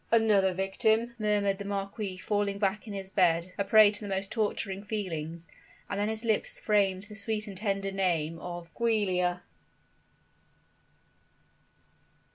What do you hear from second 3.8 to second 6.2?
to the most torturing feelings; and then